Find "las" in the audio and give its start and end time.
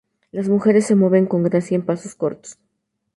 0.31-0.49